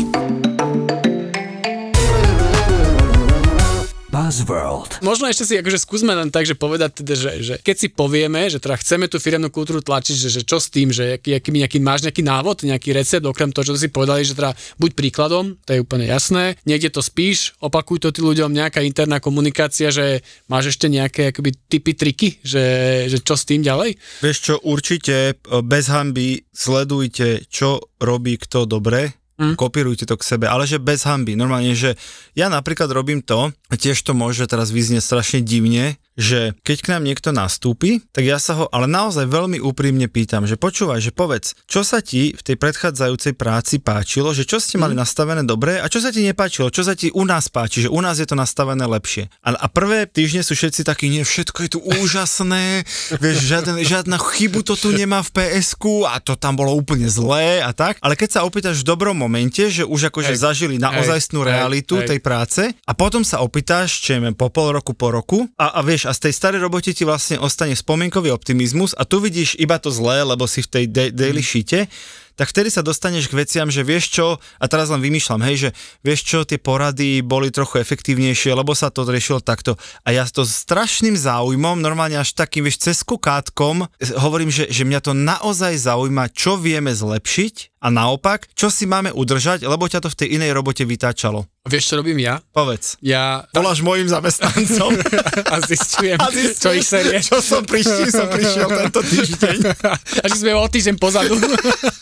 [4.32, 5.04] Buzzworld.
[5.04, 8.48] Možno ešte si akože skúsme len tak, že povedať teda, že, že keď si povieme,
[8.48, 11.52] že teda chceme tú firemnú kultúru tlačiť, že, že čo s tým, že aký, aký,
[11.52, 15.60] nejaký, máš nejaký návod, nejaký recept, okrem toho, čo si povedali, že teda buď príkladom,
[15.68, 20.24] to je úplne jasné, niekde to spíš, opakuj to tým ľuďom, nejaká interná komunikácia, že
[20.48, 22.64] máš ešte nejaké akoby typy, triky, že,
[23.12, 24.00] že čo s tým ďalej?
[24.24, 29.58] Vieš čo, určite e, bez hamby sledujte, čo robí kto dobre, Mm.
[29.58, 31.34] kopírujte to k sebe, ale že bez hamby.
[31.34, 31.98] Normálne, že
[32.38, 37.04] ja napríklad robím to, tiež to môže teraz vyznieť strašne divne, že keď k nám
[37.04, 41.58] niekto nastúpi, tak ja sa ho ale naozaj veľmi úprimne pýtam, že počúvaj, že povedz,
[41.66, 45.90] čo sa ti v tej predchádzajúcej práci páčilo, že čo ste mali nastavené dobre a
[45.90, 48.38] čo sa ti nepáčilo, čo sa ti u nás páči, že u nás je to
[48.38, 49.34] nastavené lepšie.
[49.42, 52.86] A, a prvé týždne sú všetci takí, nie, všetko je tu úžasné,
[53.18, 57.66] vieš, žiaden, žiadna chybu to tu nemá v PSku a to tam bolo úplne zlé
[57.66, 57.98] a tak.
[58.06, 60.42] Ale keď sa opýtaš v dobrom momente, že už akože Hej.
[60.44, 61.48] zažili naozajstnú Hej.
[61.50, 62.08] realitu Hej.
[62.14, 65.80] tej práce a potom sa opýtaš, čo je po pol roku, po roku a, a
[65.82, 69.80] vieš, a z tej starej robote ti vlastne ostane spomienkový optimizmus a tu vidíš iba
[69.80, 71.88] to zlé, lebo si v tej da- daily sheete,
[72.36, 75.70] tak vtedy sa dostaneš k veciam, že vieš čo, a teraz len vymýšľam, hej, že
[76.04, 79.80] vieš čo, tie porady boli trochu efektívnejšie, lebo sa to riešilo takto.
[80.04, 83.88] A ja to s strašným záujmom, normálne až takým, vieš, cez kukátkom,
[84.20, 89.16] hovorím, že, že mňa to naozaj zaujíma, čo vieme zlepšiť a naopak, čo si máme
[89.16, 91.51] udržať, lebo ťa to v tej inej robote vytáčalo.
[91.62, 92.42] Vieš, čo robím ja?
[92.50, 92.98] Povedz.
[93.06, 94.98] Ja Voláš mojim zamestnancom.
[95.54, 97.22] a zistujem, A zistuješ, čo ich série.
[97.22, 99.58] Čo som prišiel, som prišiel tento týždeň.
[100.22, 101.38] A že sme o týždeň pozadu.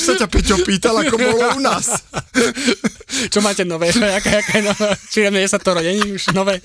[0.00, 2.00] Už sa ťa Peťo pýtal, ako bolo u nás.
[3.32, 3.92] Čo máte nové?
[3.92, 4.88] Jaká, jaká je nová?
[5.12, 6.56] Či je sa to rodení už nové?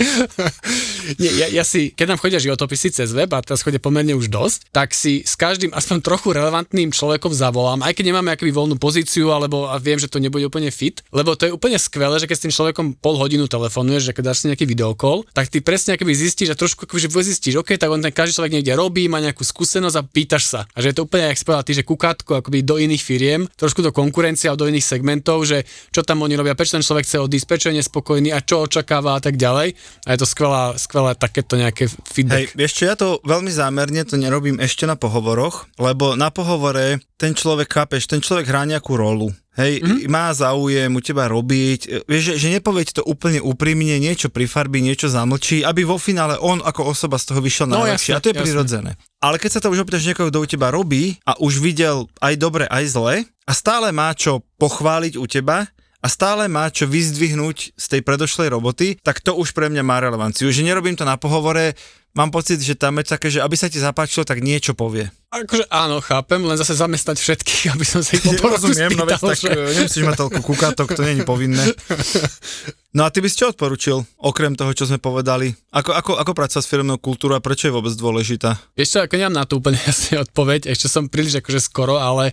[1.21, 4.31] Nie, ja, ja, si, keď nám chodia životopisy cez web, a teraz chodia pomerne už
[4.31, 8.79] dosť, tak si s každým aspoň trochu relevantným človekom zavolám, aj keď nemáme akoby voľnú
[8.79, 12.29] pozíciu, alebo a viem, že to nebude úplne fit, lebo to je úplne skvelé, že
[12.29, 15.59] keď s tým človekom pol hodinu telefonuješ, že keď dáš si nejaký videokol, tak ty
[15.59, 18.73] presne akoby zistíš a trošku akoby, že zistíš, OK, tak on ten každý človek niekde
[18.79, 20.61] robí, má nejakú skúsenosť a pýtaš sa.
[20.71, 23.24] A že je to úplne, jak spovedal ty, že kukátko akoby do iných firiem,
[23.57, 27.05] trošku do konkurencie a do iných segmentov, že čo tam oni robia, prečo ten človek
[27.05, 29.75] chce odísť, prečo je nespokojný a čo očakáva a tak ďalej.
[30.05, 32.47] A je to skvelá, skvelé takéto nejaké Hej, feedback.
[32.53, 37.31] vieš čo, ja to veľmi zámerne to nerobím ešte na pohovoroch, lebo na pohovore ten
[37.31, 39.31] človek, chápeš, ten človek hrá nejakú rolu.
[39.55, 39.87] Hej, Mhm.
[39.87, 40.09] mm-hmm.
[40.09, 44.27] má záujem u teba robiť, e, vieš, že, že nepovie ti to úplne úprimne, niečo
[44.27, 48.11] prifarbí, niečo zamlčí, aby vo finále on ako osoba z toho vyšiel No, najlepšie.
[48.11, 48.43] jasne, a to je jasne.
[48.43, 48.91] prirodzené.
[49.17, 52.33] Ale keď sa to už opýtaš niekoho, kto u teba robí a už videl aj
[52.35, 57.73] dobre, aj zle a stále má čo pochváliť u teba, a stále má čo vyzdvihnúť
[57.73, 60.45] z tej predošlej roboty, tak to už pre mňa má relevanciu.
[60.47, 61.73] Že nerobím to na pohovore,
[62.13, 65.09] mám pocit, že tam je také, že aby sa ti zapáčilo, tak niečo povie.
[65.33, 69.03] Akože áno, chápem, len zase zamestnať všetkých, aby som sa ich po poroku Rozumiem, no
[69.03, 69.49] veď tak že...
[69.51, 71.63] e, nemusíš mať toľko kukátok, to není povinné.
[72.95, 75.51] No a ty by si čo odporučil, okrem toho, čo sme povedali?
[75.75, 78.55] Ako, ako, ako pracovať s firmnou kultúrou a prečo je vôbec dôležitá?
[78.71, 82.31] Čo, ako nemám na to úplne jasne odpoveď, ešte som príliš akože skoro, ale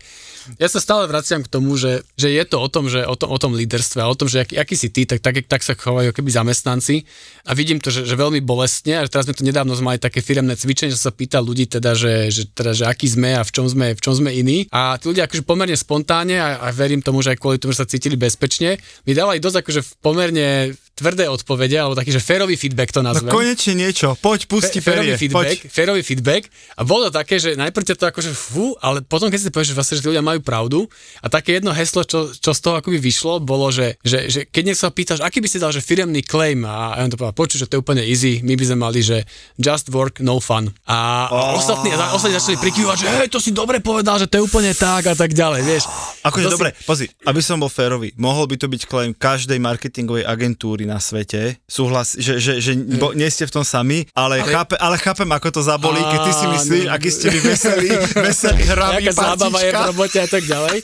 [0.62, 3.34] ja sa stále vraciam k tomu, že, že je to o tom, že o tom,
[3.34, 5.74] o tom líderstve a o tom, že aký, aký si ty, tak, tak, tak sa
[5.74, 7.10] chovajú keby zamestnanci
[7.42, 10.22] a vidím to, že, že veľmi bolestne a teraz sme to nedávno sme mali také
[10.22, 13.50] firemné cvičenie, že sa pýta ľudí teda, že, že, teda, že aký sme a v
[13.50, 14.66] čom sme, v čom sme iní.
[14.74, 17.82] A tí ľudia akože pomerne spontánne a, a verím tomu, že aj kvôli tomu, že
[17.84, 22.88] sa cítili bezpečne, mi dávali dosť akože pomerne tvrdé odpovede, alebo taký, že férový feedback
[22.88, 23.28] to No nazvem.
[23.28, 25.68] konečne niečo, poď, pusti Fe- férový feedback, poď.
[25.68, 29.38] férový feedback a bolo to také, že najprv ťa to akože fú, ale potom keď
[29.40, 30.86] si povieš, že vlastne, že tí ľudia majú pravdu
[31.18, 34.62] a také jedno heslo, čo, čo z toho akoby vyšlo, bolo, že, že, že keď
[34.64, 37.34] niekto sa pýtaš, aký by si dal, že firemný claim a ja on to povedal,
[37.36, 40.70] počuť, že to je úplne easy, my by sme mali, že just work, no fun.
[40.84, 44.38] A, a ostatní, a ostatní začali prikyvať, že hej, to si dobre povedal, že to
[44.38, 45.84] je úplne tak a tak ďalej, vieš.
[46.20, 49.58] Akože To si- dobre, pozri, aby som bol férový, mohol by to byť claim každej
[49.58, 54.44] marketingovej agentúry na svete, súhlas, že, že, že bo, nie ste v tom sami, ale,
[54.44, 54.52] ale...
[54.52, 57.88] Chápe, ale chápem, ako to zabolí, keď ty si myslíš, aký ste vy veselí,
[58.20, 60.78] veselí, hraví, Nejaká zábava je v robote a tak ďalej.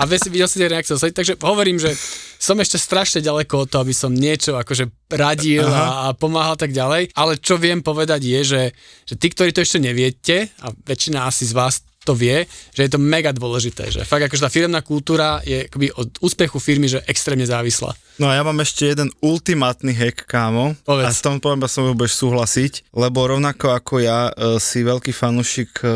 [0.00, 0.96] A vie si videl si tie reakcie.
[0.96, 1.92] Takže hovorím, že
[2.40, 6.72] som ešte strašne ďaleko od toho, aby som niečo akože radil a, a pomáhal tak
[6.72, 7.12] ďalej.
[7.12, 8.62] Ale čo viem povedať je, že,
[9.04, 12.90] že tí, ktorí to ešte neviete, a väčšina asi z vás to vie, že je
[12.96, 17.04] to mega dôležité, že fakt akože tá firmná kultúra je akoby od úspechu firmy, že
[17.04, 17.92] extrémne závislá.
[18.16, 20.72] No a ja mám ešte jeden ultimátny hack, kámo.
[20.84, 21.08] Povedz.
[21.08, 25.84] A s tom poviem, som budeš súhlasiť, lebo rovnako ako ja e, si veľký fanúšik
[25.84, 25.92] e, e,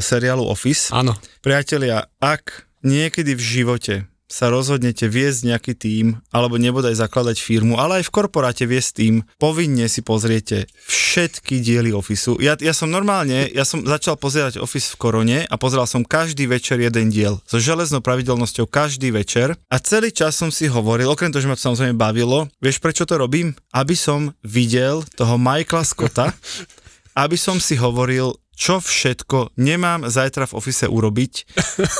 [0.00, 0.88] seriálu Office.
[0.92, 1.16] Áno.
[1.44, 3.94] Priatelia, ak niekedy v živote
[4.32, 9.14] sa rozhodnete viesť nejaký tím, alebo nebodaj zakladať firmu, ale aj v korporáte viesť tým,
[9.36, 12.40] povinne si pozriete všetky diely Officeu.
[12.40, 16.48] Ja, ja som normálne, ja som začal pozerať Office v korone a pozeral som každý
[16.48, 17.44] večer jeden diel.
[17.44, 21.58] So železnou pravidelnosťou každý večer a celý čas som si hovoril, okrem toho, že ma
[21.60, 23.52] to samozrejme bavilo, vieš prečo to robím?
[23.76, 26.32] Aby som videl toho Michaela Scotta,
[27.22, 31.32] aby som si hovoril, čo všetko nemám zajtra v ofise urobiť.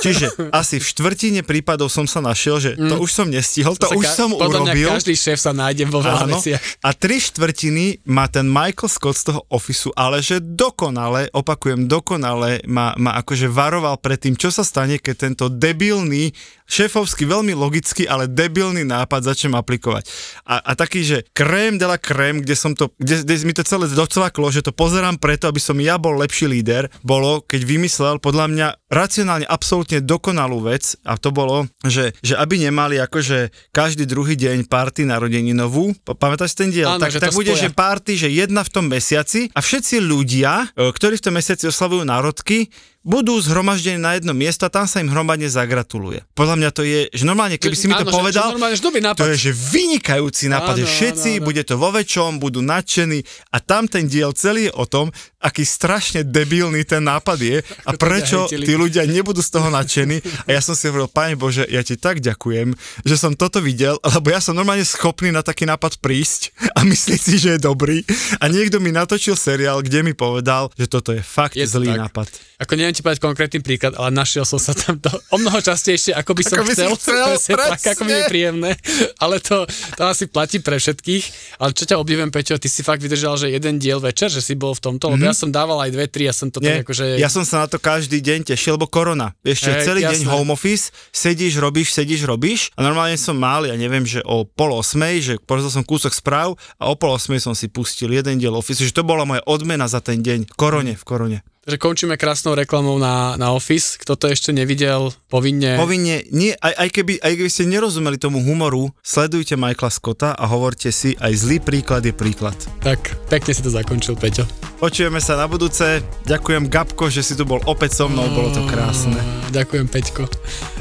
[0.04, 0.26] Čiže
[0.60, 4.04] asi v štvrtine prípadov som sa našiel, že to už som nestihol, to, sa už
[4.04, 4.88] ka- som podľa mňa urobil.
[4.94, 6.38] každý šéf sa nájde vo veľa Áno.
[6.38, 6.60] veciach.
[6.84, 12.62] A tri štvrtiny má ten Michael Scott z toho ofisu, ale že dokonale, opakujem, dokonale
[12.68, 16.30] ma, ma akože varoval pred tým, čo sa stane, keď tento debilný,
[16.66, 20.08] šéfovský, veľmi logický, ale debilný nápad začnem aplikovať.
[20.46, 23.64] A, a taký, že krém de la krém, kde som to, kde, kde mi to
[23.66, 28.16] celé docvaklo, že to pozerám preto, aby som ja bol lepší líder, bolo, keď vymyslel
[28.18, 34.04] podľa mňa racionálne absolútne dokonalú vec a to bolo, že, že aby nemali akože každý
[34.04, 36.88] druhý deň party narodeninovú, pa- pamätáš ten diel?
[36.88, 37.62] Áno, tak, že tak bude, spoja.
[37.66, 41.68] že party, že jedna v tom mesiaci a všetci ľudia, e, ktorí v tom mesiaci
[41.68, 42.68] oslavujú národky,
[43.02, 46.22] budú zhromaždení na jedno miesto a tam sa im hromadne zagratuluje.
[46.32, 48.76] Podľa mňa to je, že normálne, keby si mi to Áno, že- povedal, že normálne,
[48.78, 49.18] že dobrý nápad.
[49.18, 51.46] to je, že vynikajúci nápad, že Áno, všetci, áno, áno.
[51.46, 53.18] bude to vo väčšom, budú nadšení
[53.50, 55.10] a tam ten diel celý je o tom,
[55.42, 60.22] aký strašne debilný ten nápad je a prečo tí ľudia nebudú z toho nadšení.
[60.46, 63.98] A ja som si hovoril, Pane Bože, ja ti tak ďakujem, že som toto videl,
[64.00, 68.06] lebo ja som normálne schopný na taký nápad prísť a myslieť si, že je dobrý.
[68.38, 72.00] A niekto mi natočil seriál, kde mi povedal, že toto je fakt Je zlý tak.
[72.08, 72.26] nápad.
[72.62, 76.14] Ako neviem ti povedať konkrétny príklad, ale našiel som sa tam to o mnoho častejšie,
[76.14, 76.94] ako by som Ako by si chcel.
[76.94, 77.26] chcel,
[77.58, 78.70] Presne tak, ako mi je príjemné.
[79.18, 79.66] Ale to,
[79.98, 81.58] to asi platí pre všetkých.
[81.58, 84.54] Ale čo ťa obdivujem, Peťo, ty si fakt vydržal, že jeden diel večer, že si
[84.54, 86.88] bol v tomto, lebo ja som dával aj dve, tri, ja som to Nie, tak
[86.88, 87.18] akože...
[87.18, 89.36] ja som sa na to každý deň tešil, lebo korona.
[89.42, 90.32] Čo, Hej, celý deň jasné.
[90.32, 94.72] home office, sedíš, robíš, sedíš, robíš a normálne som mal, ja neviem, že o pol
[94.72, 98.56] osmej, že pozrel som kúsok správ a o pol osmej som si pustil jeden diel
[98.56, 100.54] office, že to bola moja odmena za ten deň.
[100.56, 101.38] Korone, v korone.
[101.62, 103.94] Takže končíme krásnou reklamou na, na Office.
[103.94, 105.78] Kto to ešte nevidel, povinne...
[105.78, 110.50] Povinne, nie, aj, aj, keby, aj keby ste nerozumeli tomu humoru, sledujte Michaela Scotta a
[110.50, 112.58] hovorte si, aj zlý príklad je príklad.
[112.82, 114.42] Tak, pekne si to zakončil, Peťo.
[114.82, 116.02] Počujeme sa na budúce.
[116.26, 119.22] Ďakujem Gabko, že si tu bol opäť so mnou, bolo to krásne.
[119.54, 120.26] Ďakujem, Peťko.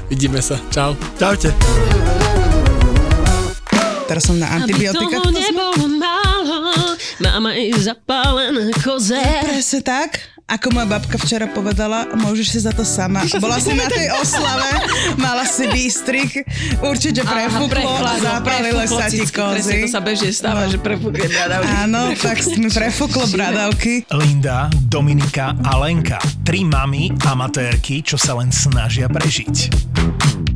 [0.09, 0.57] Vidíme sa.
[0.73, 0.97] Čau.
[1.21, 1.53] Čaute.
[4.09, 5.23] Teraz som na Aby antibiotika.
[5.23, 6.57] toho nebolo málo,
[7.21, 9.15] máme i zapálené koze.
[9.45, 13.23] Presne tak, ako moja babka včera povedala, môžeš si za to sama.
[13.39, 14.67] Bola si na tej oslave,
[15.15, 16.43] mala si výstrik,
[16.83, 19.87] určite prefúklo a zapálilo sa ti kozy.
[19.87, 21.71] to sa bežne stáva, že prefúkne bradavky.
[21.87, 24.03] Áno, tak mi prefúklo bradavky.
[24.11, 26.19] Linda, Dominika a Lenka.
[26.43, 30.50] Tri mamy amatérky, čo sa len snažia prežiť.